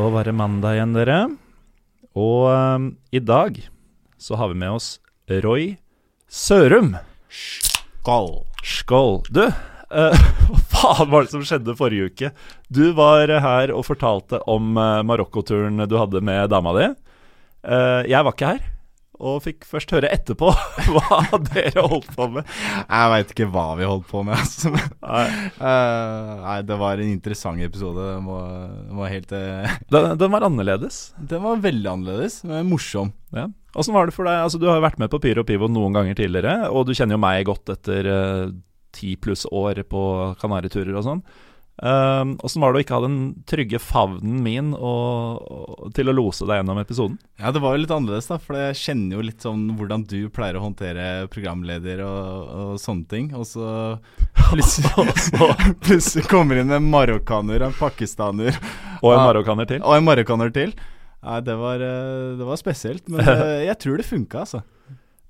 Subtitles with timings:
[0.00, 1.16] Så var det mandag igjen, dere.
[2.16, 3.58] Og um, i dag
[4.16, 4.86] så har vi med oss
[5.44, 5.74] Roy
[6.24, 6.94] Sørum.
[7.28, 8.30] Skål.
[8.64, 9.20] Skål.
[9.28, 12.30] Du, uh, hva faen var det som skjedde forrige uke?
[12.72, 16.88] Du var her og fortalte om uh, Marokko-turen du hadde med dama di.
[17.60, 18.69] Uh, jeg var ikke her,
[19.20, 20.50] og fikk først høre etterpå
[20.94, 21.20] hva
[21.50, 22.48] dere holdt på med.
[22.80, 24.74] Jeg veit ikke hva vi holdt på med, altså.
[24.74, 25.26] Nei,
[25.60, 28.00] Uh, nei, det var en interessant episode.
[28.14, 29.74] Den var, den var helt uh...
[29.92, 31.00] den, den var annerledes.
[31.18, 33.12] Den var veldig annerledes, men morsom.
[33.36, 33.48] Ja.
[33.78, 34.40] Åssen var det for deg?
[34.46, 37.18] Altså, du har jo vært med på Pyro Pivo noen ganger tidligere, og du kjenner
[37.18, 38.58] jo meg godt etter ti
[38.90, 40.02] ti pluss år på
[40.40, 41.22] Kanariturer og sånn.
[41.80, 46.44] Um, Åssen var det å ikke ha den trygge favnen min og, til å lose
[46.44, 47.16] deg gjennom episoden?
[47.40, 50.18] Ja, det var jo litt annerledes, da, for jeg kjenner jo litt sånn hvordan du
[50.34, 53.30] pleier å håndtere programleder og, og sånne ting.
[53.32, 53.70] Og så
[54.36, 54.92] plutselig,
[55.86, 58.52] plutselig kommer inn en marokkaner, en pakistaner
[59.00, 59.80] Og en marokkaner til.
[59.80, 60.76] og en marokkaner til.
[61.20, 64.62] Nei, det var, eh, det var spesielt, men eh, jeg tror det funka, altså.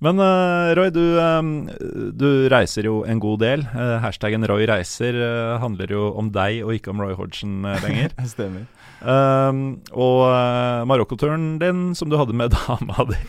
[0.00, 1.68] Men uh, Roy, du, um,
[2.16, 3.64] du reiser jo en god del.
[3.74, 8.14] Uh, hashtaggen Roy reiser uh, handler jo om deg og ikke om Roy Hodgson lenger.
[8.32, 8.64] Stemmer.
[9.00, 9.60] Um,
[9.92, 13.20] og uh, Marokko-turen din, som du hadde med dama di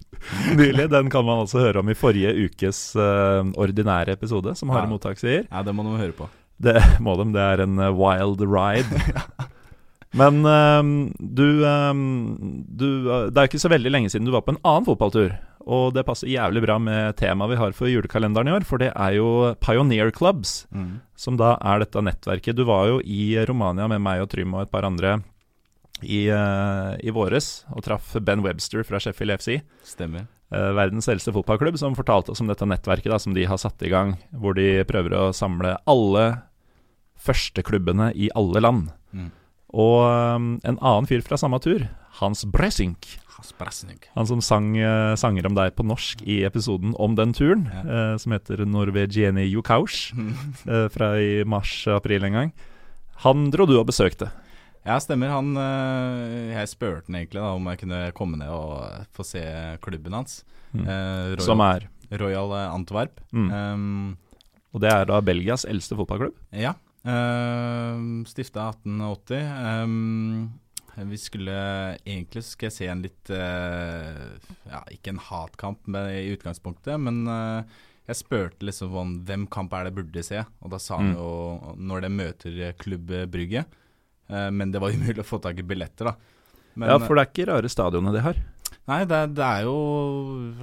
[0.58, 4.94] nylig, den kan man altså høre om i forrige ukes ordinære episode, som Harde Ja.
[4.96, 5.46] Mottak sier.
[5.46, 6.26] Ja, det må de høre på.
[6.58, 9.02] Det må de, det er en wild ride.
[10.16, 12.88] Men um, du, du
[13.30, 15.36] Det er ikke så veldig lenge siden du var på en annen fotballtur.
[15.66, 18.92] Og det passer jævlig bra med temaet vi har for julekalenderen i år, for det
[18.94, 21.00] er jo Pioneer Clubs Mm.
[21.16, 22.54] som da er dette nettverket.
[22.54, 25.16] Du var jo i Romania med meg og Trym og et par andre
[26.04, 30.28] i, uh, i våres og traff Ben Webster fra Sheffield FC, Stemmer.
[30.52, 33.82] Uh, verdens eldste fotballklubb, som fortalte oss om dette nettverket da, som de har satt
[33.82, 36.42] i gang, hvor de prøver å samle alle
[37.18, 38.90] førsteklubbene i alle land.
[39.12, 39.30] Mm.
[39.76, 41.88] Og um, en annen fyr fra samme tur,
[42.20, 43.16] Hans Bressink.
[44.14, 47.82] Han som sang eh, sanger om deg på norsk i episoden om den turen, Ja.
[48.12, 50.12] eh, som heter Norvegieni Jukaush,
[50.66, 52.52] eh, fra i mars-april en gang.
[53.26, 54.30] Han dro du og besøkte.
[54.86, 55.28] Ja, stemmer.
[55.34, 55.54] Han
[56.52, 59.42] Jeg spurte han egentlig da om jeg kunne komme ned og få se
[59.82, 60.44] klubben hans.
[60.72, 60.84] Mm.
[60.86, 61.88] Royal, Som er
[62.20, 63.18] Royal Antwerp.
[63.32, 63.50] mm.
[63.50, 64.16] Um,
[64.74, 66.34] Og det er da Belgias eldste fotballklubb.
[66.52, 66.74] ja.
[67.06, 69.84] Uh, Stifta 1880.
[69.84, 70.52] Um,
[70.96, 71.56] vi skulle
[72.06, 74.22] Egentlig skal jeg se en litt eh,
[74.70, 77.76] Ja, ikke en hatkamp med, i utgangspunktet, men eh,
[78.06, 81.16] jeg spurte liksom om hvem kamp er det burde se, og da sa han Mm.
[81.18, 83.64] jo når det møter Klubb Brygge.
[84.30, 86.16] Eh, men det var umulig å få tak i billetter, da.
[86.76, 88.38] Men, ja, for det er ikke rare stadionene de har.
[88.86, 89.74] Nei, det, det er jo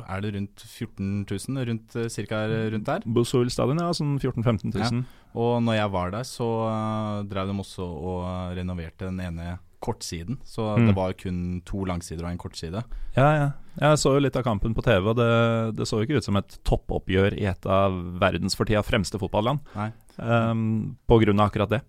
[0.08, 1.66] Er det rundt 14 000?
[1.68, 3.04] Rundt, eh, cirka rundt der.
[3.04, 5.04] Bosoil stadion, ja, sånn 14 000-15 000.
[5.36, 10.40] Og når jeg var der, så uh, drev de også og renoverte den ene kortsiden.
[10.48, 10.88] Så Mm.
[10.88, 12.84] det var kun to langsider og en kortside.
[13.16, 13.52] Ja, ja.
[13.80, 16.28] Jeg så jo litt av kampen på TV, og det, det så jo ikke ut
[16.28, 19.60] som et toppoppgjør i et av verdens for tida fremste fotballand.
[19.76, 19.92] Nei.
[20.18, 21.82] Um, på grunn av akkurat det.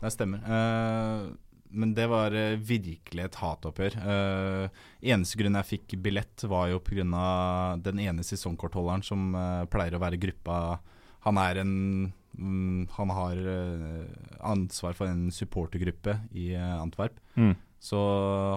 [0.00, 0.42] Det stemmer.
[0.42, 1.30] Uh,
[1.70, 3.96] men det var eh, virkelig et hatoppgjør.
[4.02, 7.76] Uh, eneste grunn jeg fikk billett, var jo pga.
[7.78, 10.80] den ene sesongkortholderen som uh, pleier å være gruppa
[11.26, 14.06] Han er en mm, Han har eh,
[14.40, 17.18] ansvar for en supportergruppe i eh, Antwerp.
[17.34, 17.54] Mm.
[17.80, 17.98] Så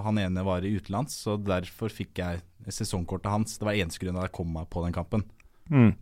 [0.03, 3.55] han ene var i utenlands, så derfor fikk jeg sesongkortet hans.
[3.57, 5.23] Det var eneste grunn at jeg kom meg på den kampen.
[5.71, 5.93] Mm.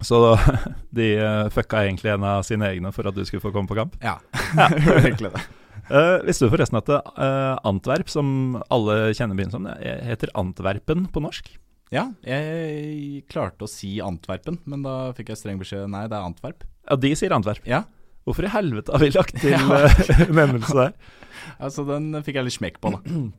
[0.00, 0.56] Så da,
[0.98, 3.78] de uh, fucka egentlig en av sine egne for at du skulle få komme på
[3.78, 3.96] kamp?
[3.98, 4.18] Ja,
[5.02, 5.42] egentlig det.
[5.86, 11.06] Uh, visste du forresten at uh, Antwerp, som alle kjenner byen som, det heter Antwerpen
[11.10, 11.50] på norsk?
[11.94, 16.26] Ja, jeg klarte å si Antwerpen, men da fikk jeg streng beskjed nei, det er
[16.26, 16.66] Antwerp.
[16.86, 17.66] Ja, de sier Antwerp.
[17.68, 17.84] Ja,
[18.26, 19.62] Hvorfor i helvete har vi lagt til Ja.
[19.86, 20.94] uh, nevnelse der?
[21.64, 23.02] altså den fikk jeg litt smekk på, da.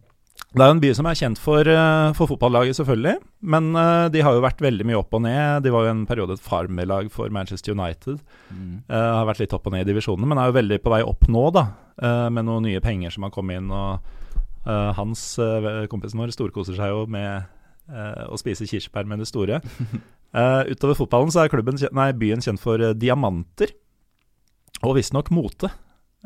[0.48, 3.18] Det er jo en by som er kjent for, uh, for fotballaget, selvfølgelig.
[3.52, 5.66] Men uh, de har jo vært veldig mye opp og ned.
[5.66, 8.22] De var jo en periode et farmerlag for Manchester United.
[8.54, 8.78] Mm.
[8.86, 11.02] Uh, har vært litt opp og ned i divisjonene, men er jo veldig på vei
[11.04, 11.66] opp nå, da.
[12.00, 13.74] uh, med noen nye penger som har kommet inn.
[13.74, 14.16] Og
[14.98, 15.22] hans,
[15.92, 17.48] kompisen vår, storkoser seg jo med
[18.28, 19.62] å spise kirsebær med det store.
[20.38, 23.72] Uh, utover fotballen så er klubben, nei, byen kjent for uh, diamanter,
[24.86, 25.72] og visstnok mote.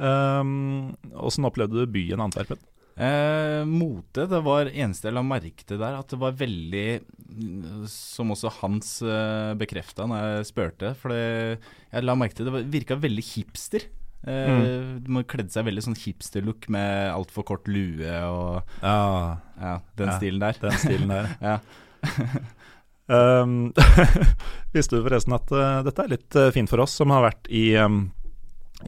[0.02, 2.60] Um, Åssen opplevde du byen Antwerpen?
[3.02, 7.86] Eh, mote, det var eneste jeg la merke til der, at det var veldig mm,
[7.90, 11.62] Som også Hans eh, bekrefta når jeg spurte, for det,
[11.96, 13.88] jeg la merke til det var- virka veldig hipster.
[14.28, 20.12] Eh, De kledde seg veldig sånn hipster-look med altfor kort lue og Ja, ja, den
[20.12, 20.18] Ja.
[20.20, 20.60] stilen der.
[20.62, 21.32] den stilen der.
[21.42, 21.60] Ja.
[23.08, 23.74] Um,
[24.76, 27.50] visste du forresten at uh, dette er litt uh, fint for oss som har vært
[27.52, 28.06] i, um,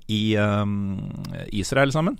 [0.07, 0.99] i um,
[1.51, 2.19] Israel sammen?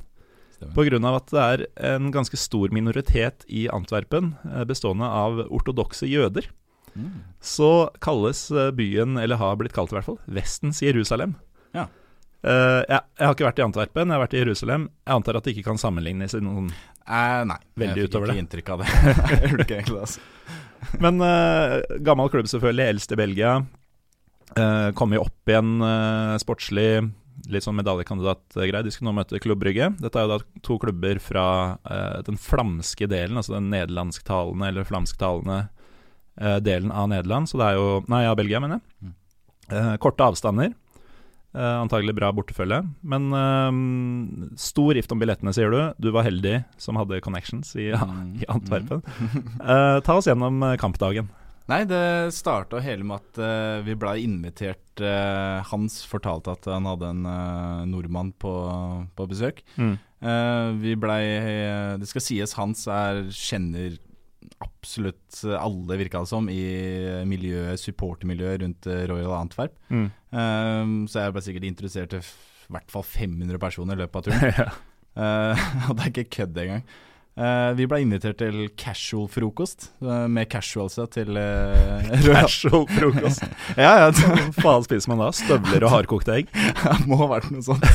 [0.63, 0.95] Pga.
[1.11, 1.61] at det er
[1.91, 6.49] en ganske stor minoritet i Antwerpen, uh, bestående av ortodokse jøder,
[6.93, 7.23] Mm.
[7.41, 11.31] så kalles byen, eller har blitt kalt i hvert fall, Vestens Jerusalem.
[11.73, 11.87] Ja.
[12.45, 14.85] Uh, jeg, jeg har ikke vært i Antwerpen, jeg har vært i Jerusalem.
[15.01, 16.67] Jeg antar at det ikke kan sammenlignes i noen
[17.03, 18.35] Eh, nei, Veldig jeg fikk ikke det.
[18.43, 18.91] inntrykk av det.
[19.33, 20.61] jeg gjorde ikke egentlig det, altså.
[21.01, 23.57] Men uh, gammel klubb selvfølgelig, eldst i Belgia.
[24.53, 27.07] Uh, kom jo opp igjen uh, sportslig,
[27.49, 28.83] litt sånn medaljekandidatgreie.
[28.85, 29.89] De skulle nå møte Klubb Brygge.
[30.01, 31.47] Dette er jo da to klubber fra
[31.81, 35.65] uh, den flamske delen, altså den nederlandsktalende eller flamsktalende
[36.65, 37.45] delen av Nederland.
[37.45, 39.05] Så det er jo Nei, av Belgia, mener jeg.
[39.05, 39.97] Mm.
[40.01, 40.71] Korte avstander.
[41.53, 42.79] Eh, antagelig bra bortefølge.
[43.05, 45.79] Men uh, stor rift om billettene, sier du.
[46.01, 49.03] Du var heldig som hadde connections i, Mm, i Antwerpen.
[49.61, 51.29] Uh, ta oss gjennom kampdagen.
[51.69, 54.99] Nei, det starta hele med at vi blei invitert
[55.69, 57.21] Hans fortalte at han hadde en
[57.87, 58.51] nordmann på,
[59.15, 59.61] på besøk.
[59.79, 61.23] Eh, vi blei
[61.99, 63.95] Det skal sies Hans er, kjenner
[64.63, 66.63] absolutt alle, virka det som, i
[67.29, 69.75] miljøet, supportermiljøet rundt eh, Royal Antwerp.
[69.93, 70.09] Mm.
[70.09, 74.27] Eh, så jeg ble sikkert interessert til i hvert fall 500 personer i løpet av
[74.27, 74.53] turen.
[74.63, 74.69] ja.
[75.19, 76.85] uh, og det er ikke kødd engang.
[77.33, 83.41] Eh, vi ble invitert til casual-frokost, uh, med casualsa til uh, Casual frokost.
[83.83, 84.09] Ja, ja,
[84.53, 85.31] faen spiser man da?
[85.33, 86.51] Støvler og hardkokte egg?
[86.83, 87.87] det må ha vært noe sånt.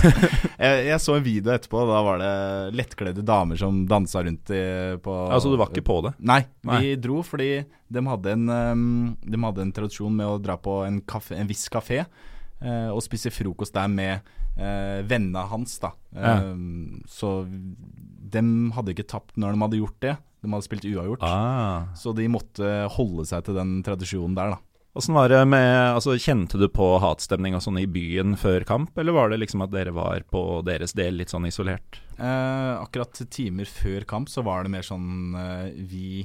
[0.58, 2.32] jeg, jeg så en video etterpå, da var det
[2.80, 4.64] lettkledde damer som dansa rundt i,
[5.04, 6.16] på Altså, du var ikke på det?
[6.18, 6.80] Nei, Nei.
[6.82, 8.88] vi dro fordi de hadde en, um,
[9.22, 13.04] de hadde en tradisjon med å dra på en, kafé, en viss kafé uh, og
[13.06, 15.94] spise frokost der med uh, vennene hans, da.
[16.10, 16.40] Ja.
[17.06, 17.36] Så
[18.32, 18.44] de
[18.76, 20.16] hadde ikke tapt når de hadde gjort det.
[20.38, 21.24] De hadde spilt uavgjort.
[21.26, 21.90] Ah.
[21.98, 24.64] Så de måtte holde seg til den tradisjonen der, da.
[24.98, 28.96] Åssen var det med altså, Kjente du på hatstemning og sånn i byen før kamp,
[28.98, 32.00] eller var det liksom at dere var på deres del litt sånn isolert?
[32.16, 36.24] Eh, akkurat timer før kamp så var det mer sånn eh, Vi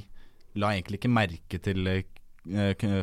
[0.58, 1.86] la egentlig ikke merke til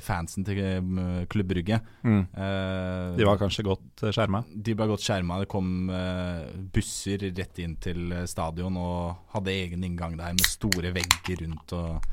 [0.05, 1.79] fansen til klubbrygget Klubb Brygge.
[2.05, 4.43] Eh, De var kanskje godt uh, skjerma?
[4.53, 5.39] de ble godt skjerma.
[5.41, 10.45] Det kom eh, busser rett inn til eh, stadion og hadde egen inngang der med
[10.45, 12.07] store vegger rundt og,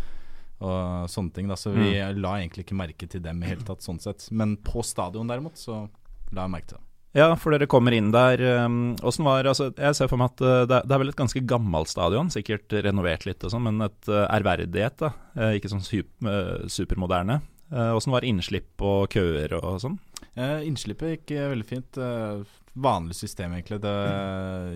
[0.65, 1.49] og sånne ting.
[1.53, 1.57] Da.
[1.61, 4.31] Så vi la egentlig ikke merke til dem i hele tatt, sånn sett.
[4.33, 5.85] Men på stadion derimot, så
[6.33, 6.88] la jeg merke til det.
[7.17, 8.41] Ja, for dere kommer inn der.
[8.67, 11.09] um, Åssen var altså, Jeg ser for meg at uh, det, er- det er vel
[11.15, 15.13] et ganske gammelt stadion, sikkert renovert litt og sånn, men et uh, ærverdighet, da.
[15.39, 17.41] Eh, ikke sånn sup, uh, supermoderne.
[17.73, 19.97] Uh, Åssen var innslipp og køer og sånn?
[20.39, 21.99] Eh, innslippet gikk eh, veldig fint.
[21.99, 22.45] Eh,
[22.79, 23.81] vanlig system, egentlig.
[23.83, 23.97] Det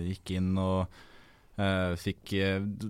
[0.09, 0.89] gikk inn og
[1.61, 2.33] eh, fikk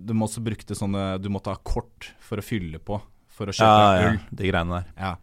[0.07, 2.97] Du må også brukte sånne Du måtte ha kort for å fylle på
[3.33, 4.17] for å kjøpe Ja, ja, øl.
[4.29, 4.89] de greiene der.
[4.97, 5.13] Ja.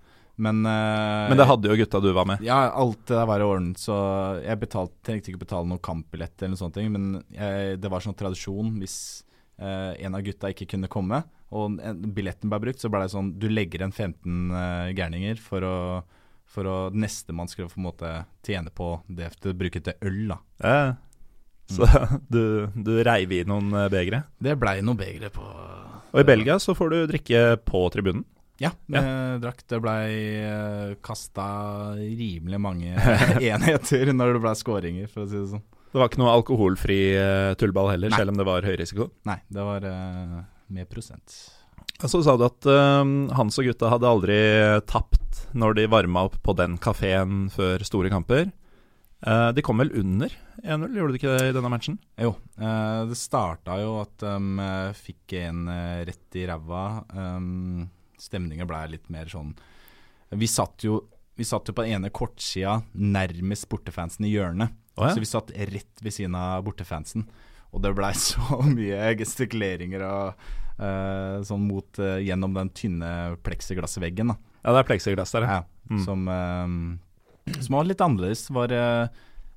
[0.40, 2.44] Men, uh, Men det hadde jo gutta du var med.
[2.44, 3.96] Ja, alt det der var i orden, så
[4.40, 8.04] jeg betalt, trengte ikke betale noen kampbillett eller noen sånne ting, men jeg, det var
[8.04, 8.96] sånn tradisjon hvis
[9.60, 13.12] uh, en av gutta ikke kunne komme, og en, billetten ble brukt, så ble det
[13.12, 15.76] sånn Du legger igjen 15 uh, gærninger for å
[16.50, 18.08] for å nestemann skulle på en måte
[18.46, 20.38] tjene på det til å bruke til øl, da.
[20.64, 20.80] Ja.
[21.70, 21.86] Så
[22.34, 24.24] du, du reiv i noen uh, begre.
[24.42, 25.44] Det blei noen begre på
[26.10, 28.24] Og i Belgia så får du drikke på tribunen.
[28.60, 29.02] Ja, ja.
[29.40, 29.62] drakk.
[29.68, 30.10] Det blei
[30.44, 31.46] uh, kasta
[31.96, 32.92] rimelig mange
[33.52, 35.64] enheter når det blei skåringer, for å si det sånn.
[35.90, 38.20] Det var ikke noe alkoholfri uh, tullball heller, Nei.
[38.20, 39.08] selv om det var høy risiko.
[39.28, 39.88] Nei, det var
[40.70, 41.40] med prosent.
[42.00, 42.64] Så sa du at
[43.36, 44.36] Hans og gutta hadde aldri
[44.88, 48.48] tapt når de varma opp på den kafeen før store kamper.
[49.20, 51.96] De kom vel under 1-0, gjorde de ikke det i denne matchen?
[52.20, 56.84] Jo, eh, det starta jo at de fikk en eh, rett i ræva.
[57.14, 57.88] Um,
[58.20, 59.54] Stemninga blei litt mer sånn
[60.36, 61.00] Vi satt jo
[61.40, 64.74] vi satt jo på den ene kortsida nærmest bortefansen i hjørnet.
[64.98, 65.14] Oh, ja.
[65.14, 67.24] Så vi satt rett ved siden av bortefansen.
[67.72, 70.42] Og det blei så mye gestikuleringer og
[70.82, 73.12] uh, sånn mot uh, gjennom den tynne
[73.46, 74.34] pleksiglassveggen.
[74.34, 75.62] da Ja, det er pleksiglass der, ja.
[75.88, 76.04] Mm.
[76.04, 78.44] som, uh, som var litt annerledes.
[78.52, 78.76] Var,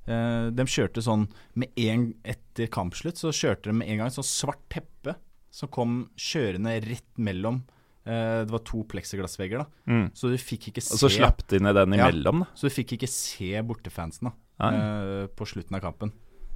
[0.04, 1.22] de kjørte sånn
[1.56, 5.14] med en Etter kampslutt så kjørte de med en gang sånn svart teppe
[5.54, 7.62] som kom kjørende rett mellom
[8.04, 9.66] Det var to pleksiglassvegger, da.
[9.88, 10.06] Mm.
[10.12, 12.10] Så du fikk ikke se Og så slapp de ned den Ja.
[12.10, 12.50] imellom, da.
[12.52, 16.12] Så du fikk ikke se bortefansen da eh, på slutten av kampen.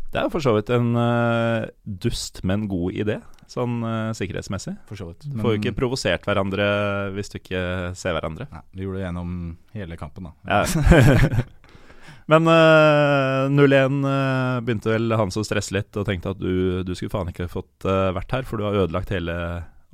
[0.09, 3.19] Det er for så vidt en uh, dust, men god idé,
[3.51, 4.73] sånn uh, sikkerhetsmessig.
[4.89, 5.27] For så vidt.
[5.29, 6.65] Du får jo ikke provosert hverandre
[7.13, 7.61] hvis du ikke
[7.99, 8.47] ser hverandre.
[8.55, 9.35] Nei, vi gjorde det gjennom
[9.77, 10.65] hele kampen, da.
[10.65, 11.45] Ja.
[12.33, 16.95] Men uh, 0-1 uh, begynte vel han som stresset litt og tenkte at du, du
[16.97, 19.37] skulle faen ikke fått uh, vært her, for du har ødelagt hele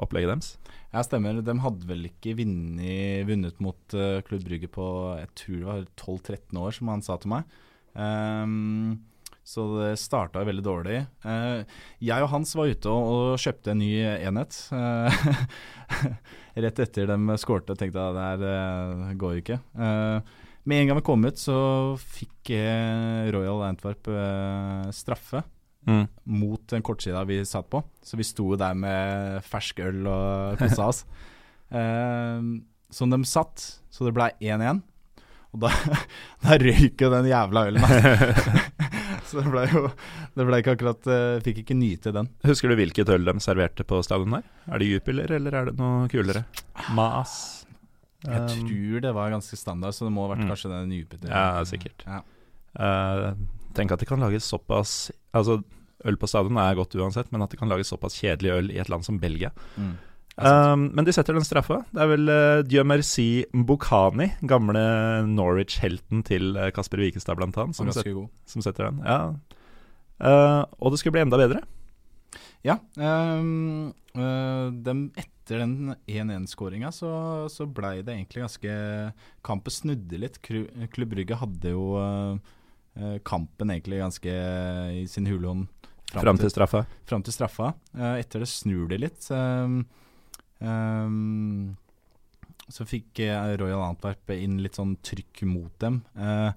[0.03, 0.55] opplegget deres.
[0.95, 1.41] Ja, stemmer.
[1.43, 4.85] De hadde vel ikke vunnet, vunnet mot uh, Klubb Brygge på
[5.19, 7.57] jeg tror det var 12-13 år, som han sa til meg.
[7.99, 9.01] Um,
[9.45, 11.01] Så det starta veldig dårlig.
[11.27, 11.67] Uh,
[11.99, 14.61] jeg og Hans var ute og, og kjøpte en ny enhet.
[14.71, 15.11] Uh,
[16.63, 19.59] rett etter de skårte tenkte jeg at det her uh, går ikke.
[20.65, 21.59] Med en gang vi kom ut, så
[21.99, 22.55] fikk
[23.35, 24.07] Royal Antwerp
[24.95, 25.43] straffe
[25.85, 26.07] Mm.
[26.25, 27.83] mot den kortsida vi satt på.
[28.03, 31.05] Så vi sto der med fersk øl og kosa oss.
[31.75, 32.43] Eh,
[32.95, 34.83] som de satt, så det ble 1-1.
[35.55, 35.71] Og da,
[36.45, 38.53] da røyk jo den jævla ølen, altså.
[39.27, 39.83] så det ble jo
[40.37, 42.29] Det ble ikke akkurat eh, Fikk ikke nyte den.
[42.47, 44.47] Husker du hvilket øl de serverte på stadion der?
[44.69, 46.45] Er det Jupiler, eller er det noe kulere?
[46.95, 47.35] Mas?
[48.25, 50.49] Jeg Um, tror det var ganske standard, så det må ha vært mm.
[50.49, 51.29] kanskje den Jupiter.
[51.29, 52.07] Ja, sikkert.
[52.09, 52.23] Ja.
[52.81, 53.27] Eh,
[53.77, 55.61] tenk at det kan lages såpass Altså,
[56.05, 58.81] øl på stadion er godt uansett, men at det kan lages såpass kjedelig øl i
[58.83, 59.51] et land som Belgia.
[59.77, 59.95] Mm.
[60.35, 61.81] Um, men de setter den straffa.
[61.95, 64.83] Det er vel uh, Dieu merci Bukhani, gamle
[65.31, 68.11] Norwich-helten til uh, Kasper Wikestad blant annet, som, set,
[68.51, 69.03] som setter den.
[69.07, 69.21] Ja.
[70.19, 71.63] Uh, og det skulle bli enda bedre.
[72.67, 72.81] Ja.
[72.99, 77.13] Um, uh, dem etter den 1-1-skåringa så,
[77.53, 78.77] så blei det egentlig ganske
[79.45, 80.41] Kampen snudde litt.
[80.43, 82.39] Klubb Brygge hadde jo øh,
[83.27, 84.35] kampen egentlig ganske
[85.03, 85.67] i sin hule hånd
[86.15, 86.85] Fram til straffa.
[87.09, 87.73] fram til straffa.
[87.97, 89.25] Eh, etter det snur de litt.
[90.61, 91.77] Um,
[92.71, 95.99] så fikk eh, Royal Antwerp inn litt sånn trykk mot dem.
[96.17, 96.53] Eh,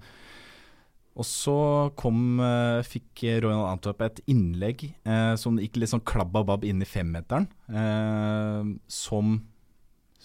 [1.18, 1.56] og så
[1.98, 6.64] kom, eh, fikk Royal Antwerp et innlegg eh, som gikk litt sånn klabb og babb
[6.68, 7.48] inn i femmeteren.
[7.68, 9.40] eh, som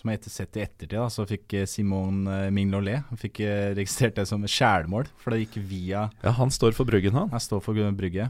[0.04, 3.70] som jeg etter sett i ettertid, da, så fikk eh, Simon eh, Mignolet fikk eh,
[3.78, 5.08] registrert det som skjælmål.
[5.24, 7.30] For det gikk via Ja, han står for Bryggen, han.
[7.32, 8.26] jeg står for Brygge.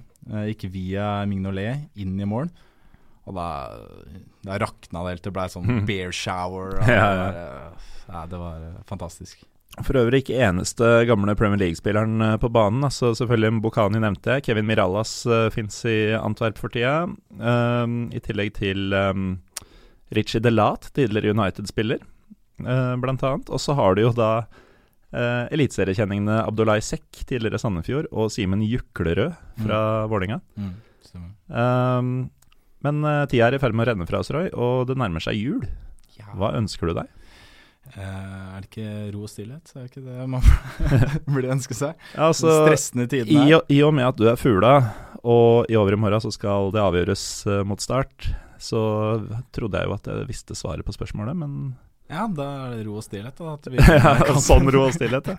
[0.53, 2.51] Gikk via Mignolet inn i mål.
[3.25, 3.47] Og da,
[4.45, 5.23] da rakna det helt.
[5.25, 5.85] Det blei sånn Mhm.
[5.87, 6.77] bear shower.
[6.77, 7.73] Og Ja, det var,
[8.13, 9.41] ja, det var fantastisk.
[9.81, 12.83] For øvrig ikke eneste gamle Premier League-spilleren på banen.
[12.85, 14.43] Altså selvfølgelig Bokhani nevnte jeg.
[14.45, 17.07] Kevin Mirallas uh, fins i Antwerp for tida.
[17.39, 19.39] Um, I tillegg til um,
[20.17, 21.99] Richie Delat, tidligere United-spiller,
[22.65, 23.49] eh, blant annet.
[23.53, 24.31] Og så har du jo da
[25.13, 30.73] eh, eliteseriekjenningene Abdullah Sekk, tidligere Sandefjord, og Simen Juklerød fra Vålinga Mm,
[31.53, 32.29] Um,
[32.81, 35.21] men eh, tida er i ferd med å renne fra oss, Roy, og det nærmer
[35.21, 35.61] seg jul.
[36.17, 36.25] Ja.
[36.39, 37.11] Hva ønsker du deg?
[37.93, 39.69] Uh, er det ikke ro og stillhet?
[39.75, 40.41] Er det ikke det man
[41.35, 41.99] burde ønske seg?
[42.17, 43.43] Altså, De stressende I, tidene.
[43.45, 43.61] her.
[43.69, 44.73] I og med at du er fugla,
[45.21, 48.31] og i overmorgen så skal det avgjøres uh, mot start,
[48.63, 48.79] så
[49.55, 51.73] trodde jeg jo at jeg visste svaret på spørsmålet, men
[52.11, 53.35] Ja, da er det ro og stillhet.
[53.39, 55.35] Da, ja, Sånn ro og stillhet, ja.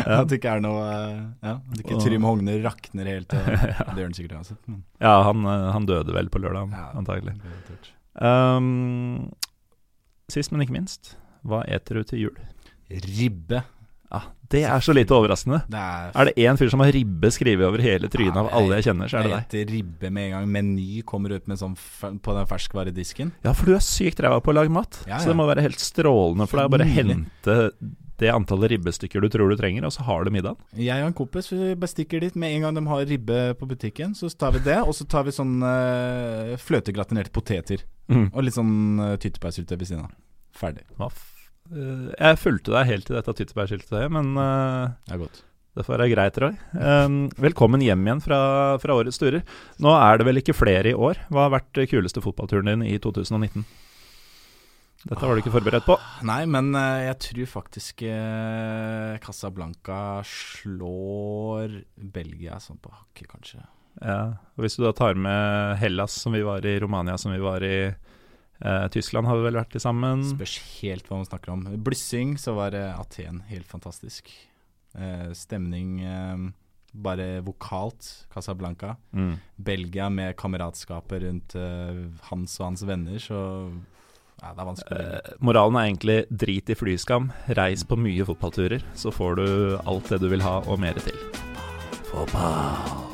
[0.00, 0.16] ja.
[0.20, 3.32] at det ikke er noe Ja, At ikke Trym Hogne rakner helt.
[3.36, 3.46] og-
[3.92, 4.60] Det gjør han sikkert uansett.
[4.68, 7.36] Men, Ja, han, eh, han døde vel på lørdag, ja, antagelig.
[8.16, 9.30] Um,
[10.32, 12.38] sist, men ikke minst, hva eter du til jul?
[12.88, 13.60] Ribbe.
[14.46, 15.62] Ja, det er så lite overraskende.
[15.70, 18.50] Det er Er det én fyr som har ribbe skrevet over hele trynet Ja, av
[18.54, 19.58] alle jeg kjenner, så er det deg.
[19.60, 21.76] Jeg ribbe med en gang Meny kommer ut med sånn
[22.22, 23.32] på den ferskvaredisken.
[23.44, 25.66] Ja, for du er sykt ræva på å lage mat, Ja, så det må være
[25.66, 27.56] helt strålende for deg å bare hente
[28.16, 30.56] det antallet ribbestykker du tror du trenger, og så har du middagen.
[30.72, 34.16] Jeg og en kompis vi bestikker dit med en gang de har ribbe på butikken.
[34.16, 37.84] Så tar vi det, og så tar vi sånn uh, fløtegratinerte poteter.
[38.08, 38.30] Mm.
[38.32, 40.14] Og litt sånn uh, tyttebærsylte ved siden av.
[40.56, 40.86] Ferdig.
[40.96, 41.35] Hva Eh,
[41.70, 45.40] jeg fulgte deg helt til dette tyttebærskiltet, men eh, Det er godt.
[45.76, 46.54] det får være greit, Roy.
[46.74, 48.38] Um, velkommen hjem igjen fra,
[48.82, 49.42] fra årets turer.
[49.82, 51.20] Nå er det vel ikke flere i år.
[51.28, 53.66] Hva har vært kuleste fotballturen din i 2019?
[55.06, 55.94] Dette var du ikke forberedt på.
[56.26, 63.62] Nei, men eh, jeg tror faktisk uh, Casablanca slår Belgia sånn på hakket, kanskje.
[64.02, 67.40] Ja, og Hvis du da tar med Hellas, som vi var i, Romania, som vi
[67.40, 67.78] var i
[68.60, 70.24] eh, Tyskland har vi vel vært i sammen.
[70.34, 71.64] Spørs helt hva man snakker om.
[71.86, 73.42] Blyssing, så var uh, Aten.
[73.50, 74.30] Helt fantastisk.
[74.96, 75.98] Uh, stemning
[76.96, 78.08] bare vokalt.
[78.32, 78.94] Casablanca.
[79.12, 79.34] Mm.
[79.56, 81.56] Belgia med kameratskapet rundt
[82.30, 83.40] hans og hans venner, så
[84.40, 85.04] ja, det er vanskelig
[85.44, 89.48] moralen er egentlig drit i flyskam, reis på mye fotballturer, så får du
[89.84, 91.20] alt det du vil ha og mer til.
[92.12, 93.05] Fotball.